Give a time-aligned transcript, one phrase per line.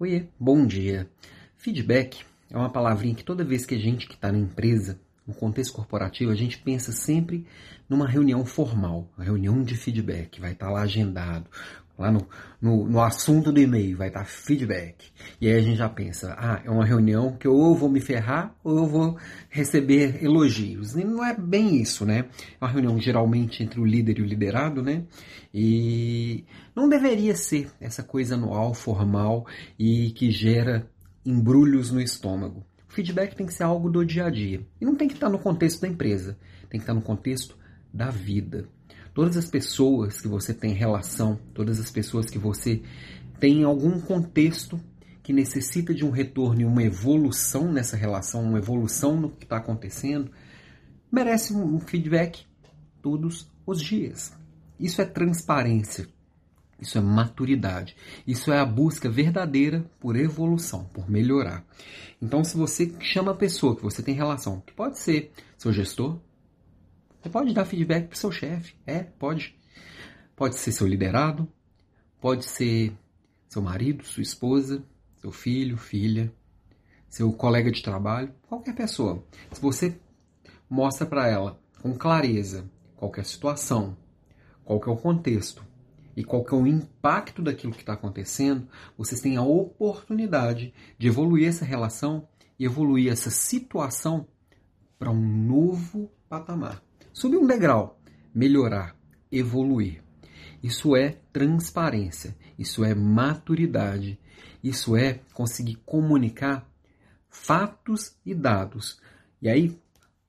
[0.00, 1.10] Oiê, bom dia.
[1.56, 5.34] Feedback é uma palavrinha que toda vez que a gente que está na empresa, no
[5.34, 7.44] contexto corporativo, a gente pensa sempre
[7.88, 11.50] numa reunião formal, uma reunião de feedback, vai estar tá lá agendado,
[11.98, 12.26] lá no,
[12.60, 15.10] no, no assunto do e-mail, vai estar tá feedback.
[15.40, 18.00] E aí a gente já pensa, ah, é uma reunião que ou eu vou me
[18.00, 19.18] ferrar ou eu vou
[19.50, 20.94] receber elogios.
[20.94, 22.26] E não é bem isso, né?
[22.60, 25.04] É uma reunião geralmente entre o líder e o liderado, né?
[25.52, 29.44] E não deveria ser essa coisa anual, formal
[29.76, 30.88] e que gera
[31.26, 32.64] embrulhos no estômago.
[32.88, 34.64] O feedback tem que ser algo do dia a dia.
[34.80, 36.38] E não tem que estar no contexto da empresa,
[36.70, 37.56] tem que estar no contexto
[37.92, 38.68] da vida.
[39.18, 42.82] Todas as pessoas que você tem relação, todas as pessoas que você
[43.40, 44.80] tem algum contexto
[45.24, 49.56] que necessita de um retorno e uma evolução nessa relação, uma evolução no que está
[49.56, 50.30] acontecendo,
[51.10, 52.46] merece um feedback
[53.02, 54.32] todos os dias.
[54.78, 56.06] Isso é transparência.
[56.80, 57.96] Isso é maturidade.
[58.24, 61.66] Isso é a busca verdadeira por evolução, por melhorar.
[62.22, 66.20] Então, se você chama a pessoa que você tem relação, que pode ser seu gestor,
[67.20, 68.74] você pode dar feedback para seu chefe.
[68.86, 69.56] É, pode.
[70.36, 71.48] Pode ser seu liderado,
[72.20, 72.92] pode ser
[73.48, 74.84] seu marido, sua esposa,
[75.16, 76.32] seu filho, filha,
[77.08, 79.24] seu colega de trabalho, qualquer pessoa.
[79.50, 79.98] Se você
[80.70, 83.96] mostra para ela com clareza qualquer situação,
[84.64, 85.64] qual é o contexto
[86.16, 91.48] e qual é o impacto daquilo que está acontecendo, vocês têm a oportunidade de evoluir
[91.48, 94.26] essa relação e evoluir essa situação
[94.98, 96.87] para um novo patamar.
[97.12, 98.00] Subir um degrau,
[98.34, 98.96] melhorar,
[99.30, 100.02] evoluir.
[100.62, 104.18] Isso é transparência, isso é maturidade,
[104.62, 106.68] isso é conseguir comunicar
[107.28, 109.00] fatos e dados.
[109.40, 109.78] E aí,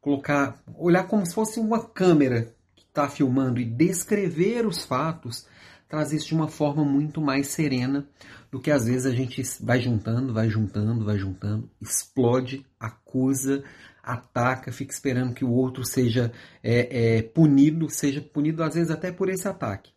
[0.00, 2.54] colocar, olhar como se fosse uma câmera
[2.98, 5.46] está filmando e descrever os fatos
[5.88, 8.06] traz isso de uma forma muito mais serena
[8.50, 13.64] do que às vezes a gente vai juntando, vai juntando, vai juntando, explode, acusa,
[14.02, 19.10] ataca, fica esperando que o outro seja é, é, punido, seja punido às vezes até
[19.10, 19.92] por esse ataque.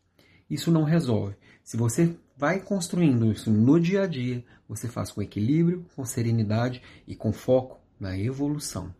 [0.49, 1.35] Isso não resolve.
[1.63, 6.81] Se você vai construindo isso no dia a dia, você faz com equilíbrio, com serenidade
[7.07, 8.93] e com foco na evolução.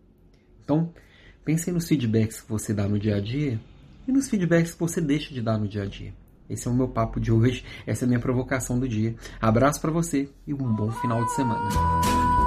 [0.64, 0.94] Então,
[1.44, 3.60] pense nos feedbacks que você dá no dia a dia
[4.08, 6.14] e nos feedbacks que você deixa de dar no dia a dia.
[6.52, 9.16] Esse é o meu papo de hoje, essa é a minha provocação do dia.
[9.40, 12.41] Abraço para você e um bom final de semana.